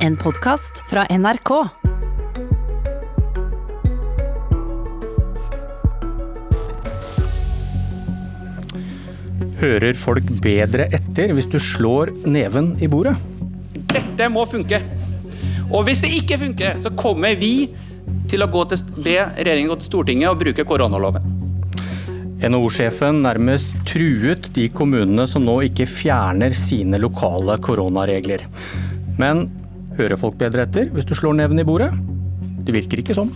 [0.00, 1.50] En podkast fra NRK.
[9.60, 13.12] Hører folk bedre etter hvis du slår neven i bordet?
[13.92, 14.80] Dette må funke.
[15.68, 17.68] Og hvis det ikke funker, så kommer vi
[18.32, 21.28] til å gå til, be regjeringen gå til Stortinget og bruke koronaloven.
[22.40, 28.48] NHO-sjefen nærmest truet de kommunene som nå ikke fjerner sine lokale koronaregler.
[29.20, 29.50] Men
[29.98, 31.90] hører folk bedre etter hvis du slår neven i bordet?
[32.64, 33.32] Det virker ikke sånn.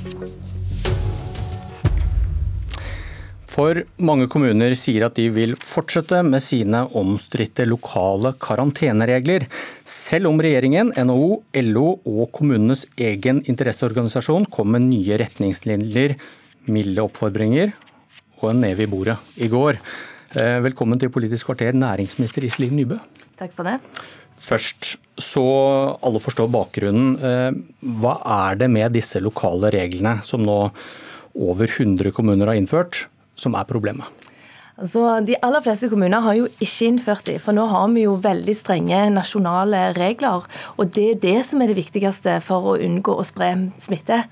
[3.55, 9.47] For mange kommuner sier at de vil fortsette med sine omstridte lokale karanteneregler,
[9.87, 11.29] selv om regjeringen, NHO,
[11.63, 16.17] LO og kommunenes egen interesseorganisasjon kom med nye retningslinjer,
[16.67, 17.77] milde oppfordringer
[18.41, 19.79] og en neve i bordet i går.
[20.35, 22.99] Eh, velkommen til Politisk kvarter, næringsminister Iselin Nybø.
[23.39, 23.79] Takk for det.
[24.43, 25.45] Først, så
[26.05, 27.15] alle forstår bakgrunnen.
[27.19, 27.57] Eh,
[28.03, 30.59] hva er det med disse lokale reglene som nå
[31.35, 33.07] over 100 kommuner har innført,
[33.39, 34.07] som er problemet?
[34.75, 38.17] Altså, de aller fleste kommuner har jo ikke innført de, for nå har vi jo
[38.19, 40.43] veldig strenge nasjonale regler.
[40.83, 44.25] Og det er det som er det viktigste for å unngå å spre smitte.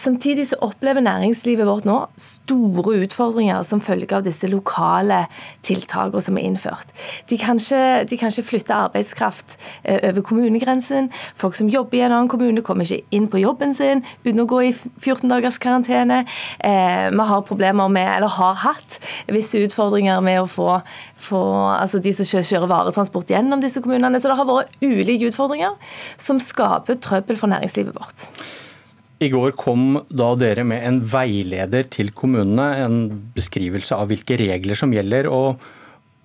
[0.00, 5.26] Samtidig så opplever næringslivet vårt nå store utfordringer som følge av disse lokale
[5.66, 6.96] tiltakene som er innført.
[7.28, 11.12] De kan ikke, de kan ikke flytte arbeidskraft eh, over kommunegrensen.
[11.36, 14.48] Folk som jobber i en annen kommune, kommer ikke inn på jobben sin uten å
[14.48, 16.22] gå i 14 dagers karantene.
[16.64, 18.96] Eh, vi har problemer med, eller har hatt,
[19.28, 20.80] visse utfordringer utfordringer med å få,
[21.18, 21.42] få
[21.74, 24.20] altså de som kjører varetransport gjennom disse kommunene.
[24.20, 25.74] Så det har vært ulike utfordringer
[26.20, 28.28] som skaper trøbbel for næringslivet vårt.
[29.22, 32.96] I går kom da dere med en veileder til kommunene, en
[33.36, 35.28] beskrivelse av hvilke regler som gjelder.
[35.30, 35.62] og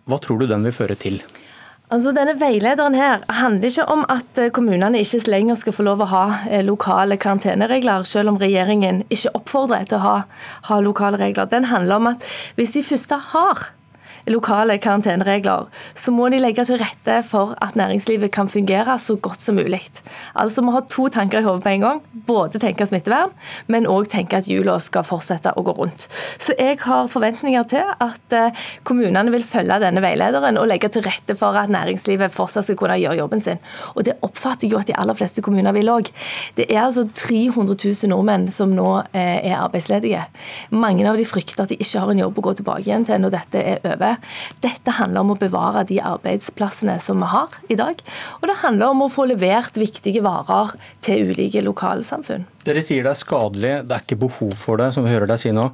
[0.10, 1.22] Hva tror du den vil føre til?
[1.88, 6.02] Altså denne Veilederen her handler ikke om at eh, kommunene ikke lenger skal få lov
[6.04, 10.18] å ha eh, lokale karanteneregler, selv om regjeringen ikke oppfordrer til å ha,
[10.68, 11.48] ha lokale regler.
[11.48, 12.28] Den handler om at
[12.60, 13.70] hvis de første har
[14.32, 19.44] lokale karanteneregler, så må de legge til rette for at næringslivet kan fungere så godt
[19.44, 19.82] som mulig.
[20.36, 22.02] Altså må ha to tanker i hodet på en gang.
[22.28, 23.32] Både tenke smittevern,
[23.72, 26.08] men òg tenke at hjula skal fortsette å gå rundt.
[26.42, 31.06] Så jeg har forventninger til at eh, kommunene vil følge denne veilederen og legge til
[31.06, 33.62] rette for at næringslivet fortsatt skal kunne gjøre jobben sin.
[33.96, 36.12] Og det oppfatter jeg jo at de aller fleste kommuner vil òg.
[36.58, 40.26] Det er altså 300 000 nordmenn som nå eh, er arbeidsledige.
[40.76, 43.22] Mange av de frykter at de ikke har en jobb å gå tilbake igjen til
[43.24, 44.17] når dette er over.
[44.64, 48.02] Dette handler om å bevare de arbeidsplassene som vi har i dag.
[48.40, 50.74] Og det handler om å få levert viktige varer
[51.06, 52.48] til ulike lokalsamfunn.
[52.68, 55.42] Dere sier det er skadelig, det er ikke behov for det, som vi hører deg
[55.42, 55.70] si nå.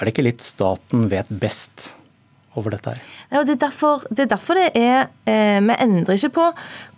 [0.00, 1.92] Er det ikke litt staten vet best?
[2.58, 3.02] over dette her.
[3.30, 6.46] Ja, det, er derfor, det, er derfor, det er eh, Vi endrer ikke på,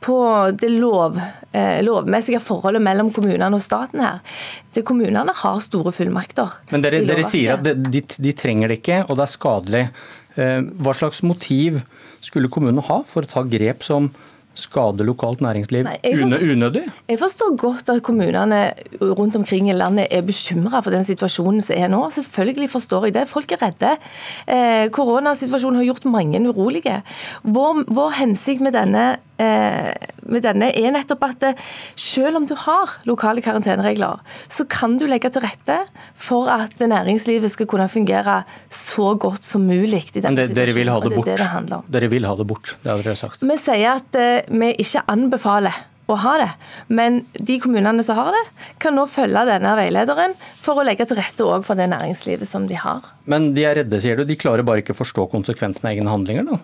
[0.06, 0.16] på
[0.56, 1.18] det lov,
[1.52, 4.22] eh, lovmessige forholdet mellom kommunene og staten her.
[4.72, 6.56] Det, kommunene har store fullmakter.
[6.72, 9.84] Men dere, dere sier at de, de, de, trenger det ikke, og det er skadelig.
[10.36, 11.82] Eh, hva slags motiv
[12.24, 14.10] skulle kommunene ha for å ta grep som
[14.58, 16.82] skade lokalt næringsliv Nei, jeg forstår, unødig?
[17.08, 18.60] Jeg forstår godt at kommunene
[19.00, 22.02] rundt omkring i landet er bekymra for den situasjonen som er nå.
[22.12, 23.26] Selvfølgelig forstår jeg det.
[23.30, 23.94] Folk er redde.
[24.46, 27.00] Eh, koronasituasjonen har gjort mange urolige.
[27.42, 29.06] Vår, vår hensikt med denne,
[29.40, 29.92] eh,
[30.30, 31.62] med denne, er nettopp at eh,
[31.98, 34.22] selv om du har lokale karanteneregler,
[34.52, 35.78] så kan du legge til rette
[36.18, 40.56] for at næringslivet skal kunne fungere så godt som mulig i denne Men det.
[40.56, 41.28] Dere vil ha det bort?
[41.28, 43.42] Det det det dere vil ha det bort, det har dere sagt.
[43.42, 46.50] Vi sier at uh, vi ikke anbefaler å ha det.
[46.92, 48.42] Men de kommunene som har det,
[48.82, 52.66] kan nå følge denne veilederen for å legge til rette òg for det næringslivet som
[52.70, 53.06] de har.
[53.30, 54.26] Men de er redde, sier du.
[54.28, 56.60] De klarer bare ikke å forstå konsekvensene av egne handlinger, da?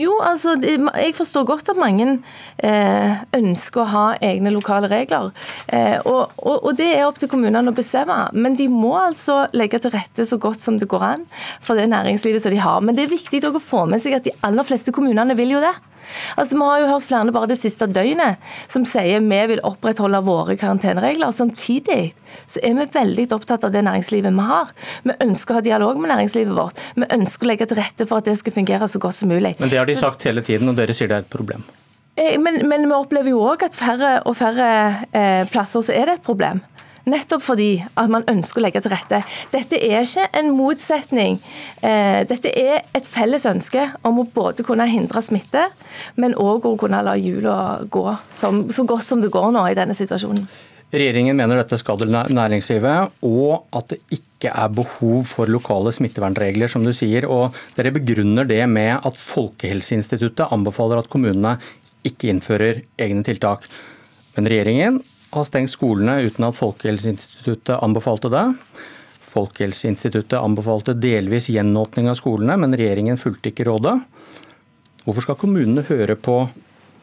[0.00, 2.06] Jo, altså, jeg forstår godt at mange
[2.64, 5.28] eh, ønsker å ha egne lokale regler.
[5.68, 8.16] Eh, og, og, og, det er opp til kommunene å bestemme.
[8.32, 11.28] Men de må altså legge til rette så godt som det går an
[11.60, 12.80] for det næringslivet som de har.
[12.80, 15.62] Men det er viktig å få med seg at de aller fleste kommunene vil jo
[15.64, 15.74] det.
[16.36, 18.40] Altså, Vi har jo hørt flere bare det siste døgnet
[18.70, 21.32] som sier vi vil opprettholde våre karanteneregler.
[21.34, 22.12] Samtidig
[22.46, 24.72] så er vi veldig opptatt av det næringslivet vi har.
[25.04, 26.80] Vi ønsker å ha dialog med næringslivet vårt.
[26.96, 29.56] Vi ønsker å legge til rette for at det skal fungere så godt som mulig.
[29.60, 31.64] Men det har de sagt hele tiden, og dere sier det er et problem?
[32.16, 34.70] Eh, men, men vi opplever jo òg at færre og færre
[35.12, 36.62] eh, plasser så er det et problem.
[37.08, 39.22] Nettopp fordi at man ønsker å legge til rette.
[39.52, 41.38] Dette er ikke en motsetning.
[41.80, 45.68] Eh, dette er et felles ønske om å både kunne hindre smitte,
[46.20, 47.56] men òg å kunne la hjula
[47.90, 50.44] gå som, så godt som det går nå i denne situasjonen.
[50.90, 56.82] Regjeringen mener dette skader næringslivet, og at det ikke er behov for lokale smittevernregler, som
[56.82, 57.28] du sier.
[57.30, 61.60] og Dere begrunner det med at Folkehelseinstituttet anbefaler at kommunene
[62.06, 63.68] ikke innfører egne tiltak.
[64.34, 64.98] Men regjeringen
[65.30, 68.46] har stengt skolene uten at Folkehelseinstituttet anbefalte det.
[69.30, 74.00] Folkehelseinstituttet anbefalte delvis gjenåpning av skolene, men regjeringen fulgte ikke rådet.
[75.06, 76.42] Hvorfor skal kommunene høre på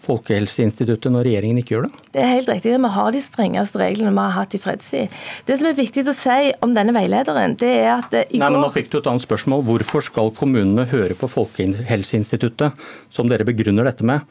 [0.07, 2.01] Folkehelseinstituttet når regjeringen ikke gjør det?
[2.15, 2.73] Det er helt riktig.
[2.77, 5.15] Vi har de strengeste reglene vi har hatt i fredstid.
[5.47, 8.59] Det som er viktig å si om denne veilederen, det er at i Nei, men
[8.59, 9.65] Nå går fikk du et annet spørsmål.
[9.67, 14.23] Hvorfor skal kommunene høre på Folkehelseinstituttet, som dere begrunner dette med,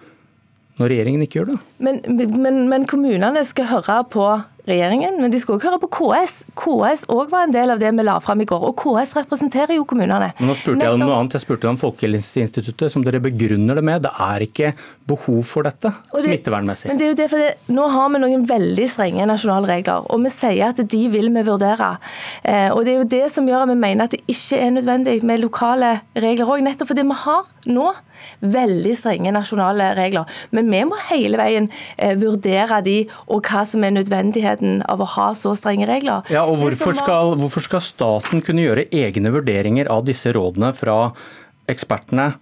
[0.77, 1.61] når regjeringen ikke gjør det?
[1.79, 2.03] men,
[2.37, 4.27] men, men kommunene skal høre på
[4.67, 6.33] regjeringen, men de skal også høre på KS.
[6.59, 9.77] KS òg var en del av det vi la fram i går, og KS representerer
[9.79, 10.33] jo kommunene.
[10.41, 11.37] Men nå spurte jeg om noe annet.
[11.37, 14.03] Jeg spurte om Folkehelseinstituttet, som dere begrunner det med.
[14.07, 14.73] Det er ikke
[15.07, 16.91] behov for dette det- smittevernmessig.
[16.91, 20.07] Men det er jo det, for det, Nå har vi noen veldig strenge nasjonale regler,
[20.11, 21.99] og vi sier at de vil vi vurdere.
[22.43, 24.71] Eh, og Det er jo det som gjør at vi mener at det ikke er
[24.71, 27.93] nødvendig med lokale regler òg, nettopp fordi vi har nå
[28.41, 30.29] veldig strenge nasjonale regler.
[30.57, 32.99] Men vi må hele veien eh, vurdere de,
[33.33, 36.27] og hva som er nødvendigheten av å ha så strenge regler.
[36.33, 40.99] Ja, og hvorfor skal, hvorfor skal staten kunne gjøre egne vurderinger av disse rådene fra
[41.71, 42.33] ekspertene,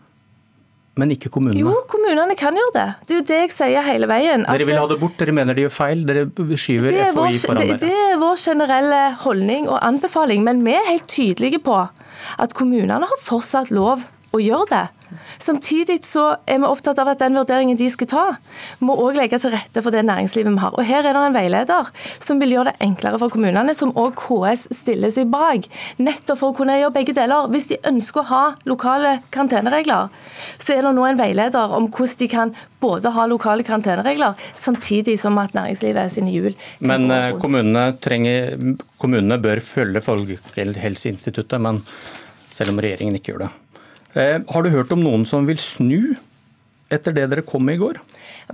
[1.00, 1.58] men ikke kommunene?
[1.58, 2.86] Jo, kommunene kan gjøre det.
[3.02, 4.44] Det er jo det jeg sier hele veien.
[4.46, 6.26] Dere vil ha det bort, dere mener de gjør feil, dere
[6.60, 10.76] skyver er, FHI vår, foran det, det er vår generelle holdning og anbefaling, men vi
[10.78, 14.84] er helt tydelige på at kommunene har fortsatt lov å gjøre det.
[15.42, 18.24] Samtidig så er vi opptatt av at den vurderingen de skal ta,
[18.84, 20.74] må òg legge til rette for det næringslivet vi har.
[20.76, 24.14] Og Her er det en veileder som vil gjøre det enklere for kommunene, som òg
[24.20, 25.68] KS stiller seg bak.
[26.02, 27.50] Nettopp for å kunne gjøre begge deler.
[27.52, 30.12] Hvis de ønsker å ha lokale karanteneregler,
[30.58, 32.52] så er det nå en veileder om hvordan de kan
[32.84, 36.52] både ha lokale karanteneregler, samtidig som at næringslivet er sine hjul
[36.84, 38.54] Men eh, kommunene, trenger,
[39.00, 41.82] kommunene bør følge Folkehelseinstituttet, men
[42.54, 43.52] selv om regjeringen ikke gjør det.
[44.14, 46.14] Eh, Har du hørt om noen som vil snu
[46.92, 47.98] etter det dere kom med i går?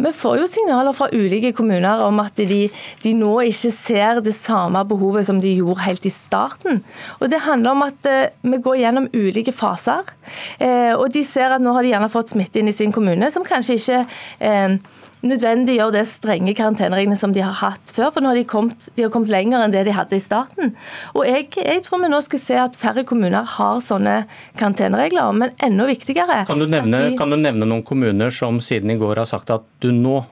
[0.01, 2.61] Vi får jo signaler fra ulike kommuner om at de,
[3.03, 6.79] de nå ikke ser det samme behovet som de gjorde helt i starten.
[7.19, 10.15] Og Det handler om at eh, vi går gjennom ulike faser.
[10.63, 13.31] Eh, og de ser at nå har de gjerne fått smitte inn i sin kommune,
[13.35, 14.01] som kanskje ikke
[14.47, 14.79] eh,
[15.23, 18.11] nødvendig gjør det strenge karantenereglene som de har hatt før.
[18.15, 20.73] For nå har de kommet, de har kommet lenger enn det de hadde i starten.
[21.15, 24.23] Og jeg, jeg tror vi nå skal se at færre kommuner har sånne
[24.61, 25.33] karanteneregler.
[25.37, 28.99] Men enda viktigere Kan du nevne, de- kan du nevne noen kommuner som siden i
[29.01, 30.23] går har sagt at du nå,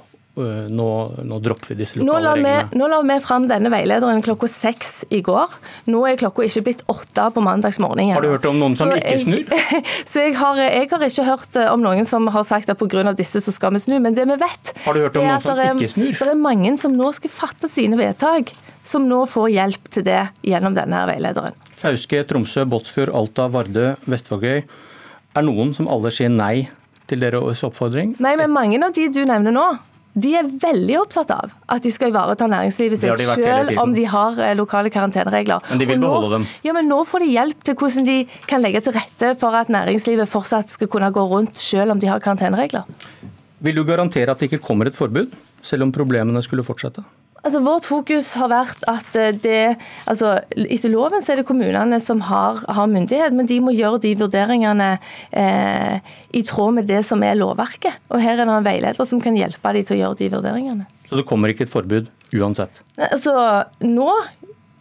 [0.70, 0.87] nå,
[1.26, 2.79] nå dropper vi disse lokale la, reglene?
[2.79, 5.55] nå la vi fram denne veilederen klokka seks i går.
[5.90, 8.14] Nå er klokka ikke blitt åtte på mandagsmorgenen.
[8.17, 9.43] Har du hørt om noen som ikke snur?
[9.50, 12.79] Jeg, så jeg har, jeg har ikke hørt eh, om noen som har sagt at
[12.81, 13.12] pga.
[13.19, 13.99] disse så skal vi snu.
[14.05, 16.12] Men det vi vet, Har du hørt om er noen som er- ikke snur?
[16.19, 18.55] Det er mange som nå skal fatte sine vedtak,
[18.87, 21.56] som nå får hjelp til det gjennom denne her veilederen.
[21.79, 24.64] Fauske, Tromsø, Båtsfjord, Alta, Vardø, Vestvågøy.
[25.38, 26.69] Er noen som alle sier nei
[27.08, 28.17] til deres oppfordring?
[28.23, 29.67] Nei, men mange av de du nevner nå,
[30.19, 34.41] de er veldig opptatt av at de skal ivareta næringslivet sitt, selv om de har
[34.43, 35.63] eh, lokale karanteneregler.
[35.71, 36.47] Men de vil nå, beholde dem.
[36.67, 38.17] Ja, men Nå får de hjelp til hvordan de
[38.49, 42.11] kan legge til rette for at næringslivet fortsatt skal kunne gå rundt, selv om de
[42.11, 42.89] har karanteneregler.
[43.63, 47.05] Vil du garantere at det ikke kommer et forbud, selv om problemene skulle fortsette?
[47.44, 49.61] Altså, Vårt fokus har vært at eh, det,
[50.11, 54.02] altså, etter loven så er det kommunene som har, har myndighet, men de må gjøre
[54.02, 54.90] de vurderingene
[55.31, 58.00] eh, i tråd med det som er lovverket.
[58.11, 60.88] Og Her er det en veileder som kan hjelpe dem til å gjøre de vurderingene.
[61.08, 62.82] Så det kommer ikke et forbud uansett?
[63.00, 63.32] Altså,
[63.87, 64.11] nå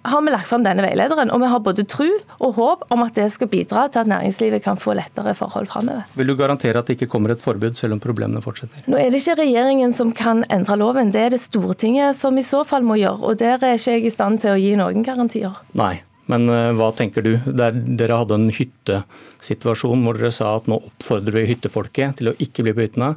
[0.08, 3.18] har vi lagt fram denne veilederen, og vi har både tro og håp om at
[3.18, 6.08] det skal bidra til at næringslivet kan få lettere forhold framover.
[6.18, 8.86] Vil du garantere at det ikke kommer et forbud, selv om problemene fortsetter?
[8.88, 12.46] Nå er det ikke regjeringen som kan endre loven, det er det Stortinget som i
[12.46, 13.22] så fall må gjøre.
[13.24, 15.64] Og der er ikke jeg i stand til å gi noen garantier.
[15.78, 15.98] Nei.
[16.28, 17.38] Men eh, hva tenker du?
[17.48, 22.36] Der, dere hadde en hyttesituasjon hvor dere sa at nå oppfordrer vi hyttefolket til å
[22.44, 23.14] ikke bli på hyttene.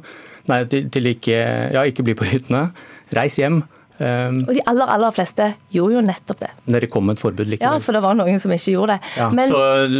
[0.47, 1.37] Nei, til, til ikke,
[1.75, 2.69] ja, ikke bli på hyttene.
[3.15, 3.61] Reis hjem.
[4.01, 6.47] Eh, Og de aller, aller fleste gjorde jo nettopp det.
[6.65, 7.75] Når dere kom med et forbud likevel?
[7.77, 9.11] Ja, for det var noen som ikke gjorde det.
[9.19, 9.59] Ja, Men, så,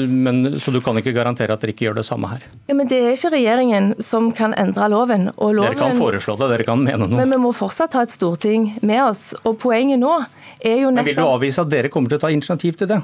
[0.09, 2.45] men, så du kan ikke garantere at dere ikke gjør det samme her?
[2.67, 5.27] ja, men det er ikke regjeringen som kan endre loven.
[5.37, 7.19] Og loven Dere kan foreslå det, dere kan mene noe.
[7.21, 9.35] men vi må fortsatt ha et storting med oss.
[9.45, 10.15] Og poenget nå
[10.63, 12.87] er jo nettopp Men vil du avvise at dere kommer til å ta initiativ til
[12.89, 13.01] det?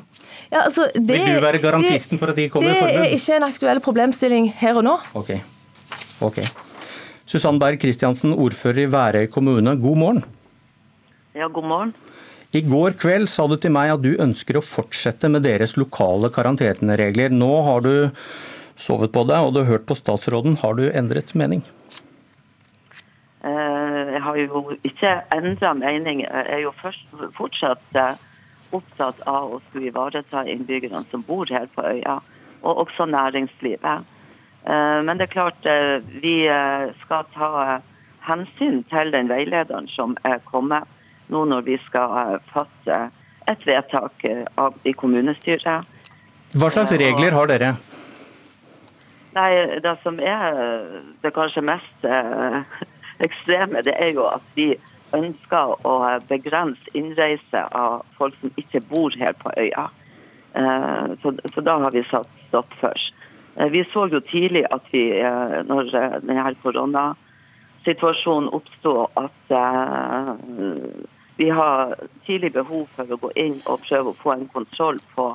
[0.52, 2.98] ja, altså, det, Vil du være garantisten det- for at de kommer med forbud?
[2.98, 4.98] Det er ikke en aktuell problemstilling her og nå.
[5.14, 5.36] Ok.
[6.22, 6.48] okay.
[7.28, 10.24] Susann Berg Kristiansen, ordfører i Værøy kommune, god morgen.
[11.38, 11.94] Ja, god morgen.
[12.52, 16.32] I går kveld sa du til meg at du ønsker å fortsette med deres lokale
[16.34, 17.30] karanteneregler.
[17.30, 17.92] Nå har du
[18.80, 20.56] sovet på deg og du har hørt på statsråden.
[20.64, 21.62] Har du endret mening?
[23.46, 26.24] Eh, Jeg har jo ikke endra mening.
[26.26, 26.74] Jeg er jo
[27.38, 28.18] fortsatt eh,
[28.74, 32.18] opptatt av å skulle ivareta innbyggerne som bor her på øya,
[32.66, 34.10] og også næringslivet.
[34.66, 35.72] Eh, Men det er klart
[36.26, 36.38] vi
[37.06, 37.82] skal ta
[38.26, 40.88] hensyn til den veilederen som er kommet
[41.34, 43.00] nå når vi skal fatte
[43.48, 44.26] et vedtak
[44.84, 45.88] i kommunestyret.
[46.58, 47.76] Hva slags regler har dere?
[49.36, 50.56] Nei, Det som er
[51.22, 52.08] det kanskje mest
[53.28, 54.76] ekstreme, det er jo at vi
[55.16, 59.88] ønsker å begrense innreise av folk som ikke bor her på øya.
[61.22, 63.14] Så, så da har vi satt stopp først.
[63.72, 65.04] Vi så jo tidlig at vi,
[65.70, 65.90] når
[66.26, 69.54] denne koronasituasjonen oppsto, at
[71.38, 75.30] vi har tidlig behov for å gå inn og prøve å få en kontroll på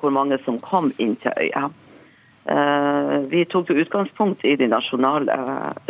[0.00, 1.66] hvor mange som kom inn til øya.
[3.28, 5.36] Vi tok jo utgangspunkt i de nasjonale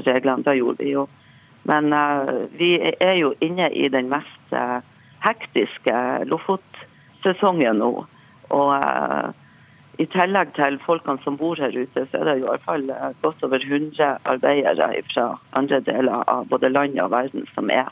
[0.06, 0.42] reglene.
[0.47, 1.04] Det gjorde vi jo.
[1.68, 1.92] Men
[2.56, 4.54] vi er jo inne i den mest
[5.26, 5.97] hektiske
[6.30, 7.90] Lofot-sesongen nå.
[8.54, 12.88] Og i tillegg til folkene som bor her ute, så er det i hvert fall
[13.23, 15.28] godt over 100 arbeidere fra
[15.59, 17.90] andre deler av både landet og verden som er.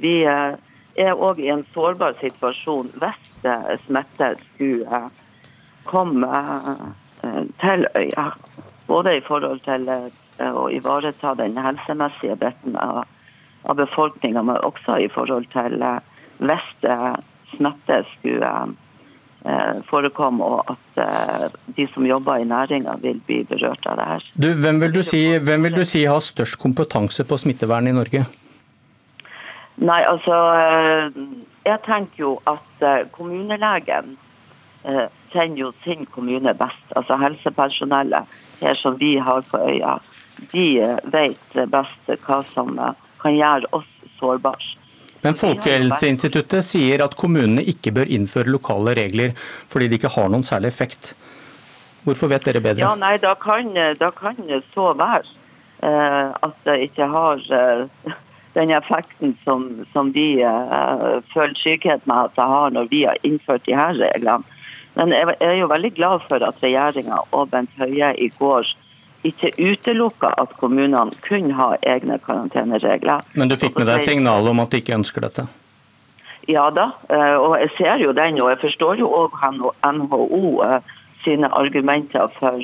[0.00, 3.46] Vi er òg i en sårbar situasjon hvis
[3.86, 5.02] smitte skulle
[5.88, 6.42] komme
[7.60, 8.26] til øya.
[8.86, 13.04] Både i forhold til å ivareta den helsemessige biten av,
[13.62, 15.80] av befolkninga, men også i forhold til
[16.40, 16.76] hvis
[17.54, 18.54] smitte skulle
[19.88, 20.98] forekomme og at
[21.76, 24.26] de som jobber i næringa vil bli berørt av det her.
[24.34, 28.26] Du, hvem, vil si, hvem vil du si har størst kompetanse på smittevern i Norge?
[29.80, 30.36] Nei, altså
[31.64, 32.82] Jeg tenker jo at
[33.14, 34.16] kommunelegen
[35.32, 36.84] kjenner jo sin kommune best.
[36.96, 38.28] Altså helsepersonellet
[38.60, 39.98] her som vi har på øya,
[40.52, 40.66] de
[41.12, 42.76] vet best hva som
[43.20, 44.76] kan gjøre oss sårbare.
[45.20, 49.34] Men Folkehelseinstituttet sier at kommunene ikke bør innføre lokale regler
[49.68, 51.12] fordi de ikke har noen særlig effekt.
[52.06, 52.80] Hvorfor vet dere bedre?
[52.86, 55.28] Ja, nei, Da kan, da kan det så være
[55.80, 57.44] at det ikke har
[58.54, 63.66] den effekten som, som de uh, føler med at det har når vi har innført
[63.66, 64.44] de her reglene.
[64.98, 68.66] Men jeg er jo veldig glad for at regjeringa og Bent Høie i går
[69.22, 73.22] ikke utelukka at kommunene kunne ha egne karanteneregler.
[73.34, 75.46] Men du fikk med deg signalet om at de ikke ønsker dette?
[76.48, 76.88] Ja da,
[77.38, 79.36] og jeg ser jo den, og jeg forstår jo òg
[79.84, 80.80] NHO
[81.22, 82.56] sine argumenter for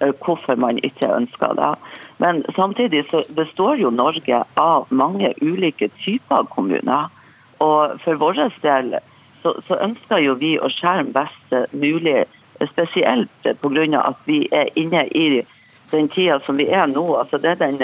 [0.00, 1.72] hvorfor man ikke ønsker det.
[2.18, 7.10] Men samtidig så består jo Norge av mange ulike typer kommuner.
[7.58, 8.96] Og for vår del
[9.42, 12.24] så, så ønsker jo vi å skjerme best mulig,
[12.70, 14.00] spesielt pga.
[14.00, 15.42] at vi er inne i
[15.90, 17.78] den tida som vi er nå, altså det er den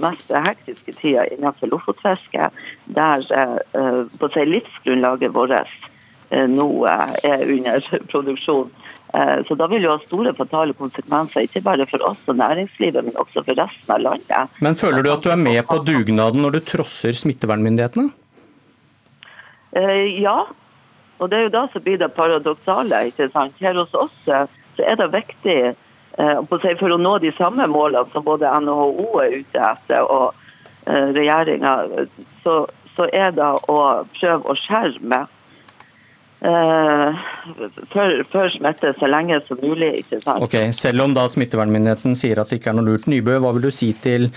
[0.00, 2.54] mest hektiske tida innenfor lofotfisket,
[2.86, 3.26] der
[4.18, 5.90] på å si, livsgrunnlaget vårt
[6.32, 8.70] nå er under produksjon.
[9.12, 13.04] Uh, så Da vil jo ha store fatale konsekvenser, ikke bare for oss og næringslivet,
[13.04, 14.58] men også for resten av landet.
[14.64, 18.10] Men Føler du at du er med på dugnaden når du trosser smittevernmyndighetene?
[19.72, 20.42] ja,
[21.16, 23.06] og det er jo da som blir det paradoksale.
[23.08, 23.54] ikke sant?
[23.56, 25.56] Her hos oss så er det viktig
[26.76, 30.34] for å nå de samme målene som både NHO er ute etter og
[30.86, 32.04] regjeringa,
[32.42, 32.66] så,
[32.96, 33.78] så, er det å
[34.18, 35.22] prøve å skjerme
[36.42, 40.04] for, for smitte så lenge som mulig.
[40.26, 43.06] Ok, Selv om da smittevernmyndigheten sier at det ikke er noe lurt.
[43.10, 44.30] Nybø, hva vil du si til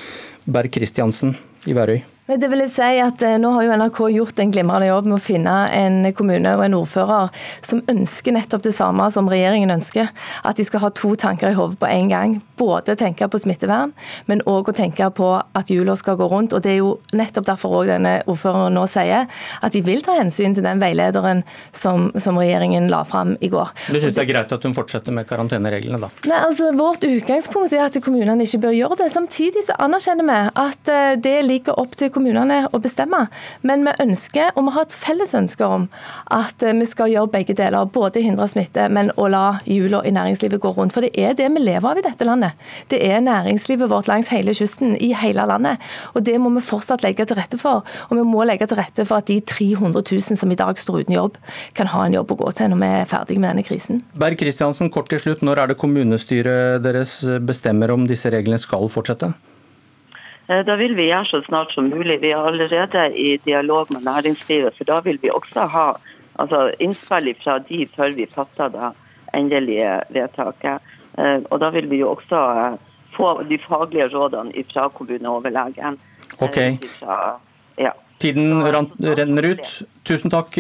[0.46, 1.34] Berg Kristiansen
[1.66, 2.04] i Værøy?
[2.26, 5.22] Det vil jeg si at Nå har jo NRK gjort en glimrende jobb med å
[5.22, 7.30] finne en kommune og en ordfører
[7.62, 10.10] som ønsker nettopp det samme som regjeringen ønsker.
[10.42, 12.34] At de skal ha to tanker i hodet på en gang.
[12.58, 13.92] Både tenke på smittevern,
[14.26, 16.56] men òg å tenke på at jula skal gå rundt.
[16.58, 19.30] og Det er jo nettopp derfor også denne ordføreren nå sier
[19.62, 21.44] at de vil ta hensyn til den veilederen
[21.78, 23.70] som, som regjeringen la fram i går.
[23.92, 26.10] Du syns det er greit at hun fortsetter med karantenereglene, da?
[26.26, 29.12] Nei, altså Vårt utgangspunkt er at kommunene ikke bør gjøre det.
[29.14, 33.26] Samtidig så anerkjenner vi at det ligger opp til kommunene å bestemme.
[33.68, 35.88] Men vi ønsker, og vi har et felles ønske om,
[36.34, 37.90] at vi skal gjøre begge deler.
[37.96, 40.96] Både hindre smitte, men å la hjula i næringslivet gå rundt.
[40.96, 42.56] For det er det vi lever av i dette landet.
[42.92, 45.82] Det er næringslivet vårt langs hele kysten, i hele landet.
[46.16, 47.86] Og det må vi fortsatt legge til rette for.
[48.10, 51.06] Og vi må legge til rette for at de 300 000 som i dag står
[51.06, 51.40] uten jobb,
[51.78, 54.04] kan ha en jobb å gå til når vi er ferdig med denne krisen.
[54.20, 55.44] Berg Kristiansen, kort til slutt.
[55.46, 59.34] Når er det kommunestyret deres bestemmer om disse reglene skal fortsette?
[60.48, 62.20] Da vil vi gjøre så snart som mulig.
[62.22, 65.88] Vi er allerede i dialog med næringslivet, for da vil vi også ha
[66.40, 68.92] altså, innspill fra de før vi fatter det
[69.34, 70.94] endelige vedtaket.
[71.50, 72.78] Og da vil vi jo også
[73.16, 76.00] få de faglige rådene fra kommuneoverlegen.
[76.40, 76.58] Ok.
[77.80, 77.92] Ja.
[78.20, 79.78] Tiden renner ut.
[80.08, 80.56] Tusen takk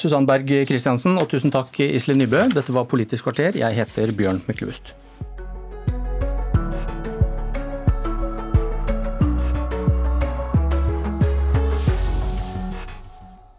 [0.00, 2.48] Susann Berg Kristiansen og tusen takk Iselin Nybø.
[2.54, 3.58] Dette var Politisk kvarter.
[3.58, 4.94] Jeg heter Bjørn Myklebust.